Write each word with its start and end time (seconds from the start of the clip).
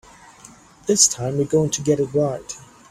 This 0.87 1.07
time 1.07 1.37
we're 1.37 1.43
going 1.45 1.69
to 1.69 1.81
get 1.83 1.99
it 1.99 2.05
right. 2.05 2.57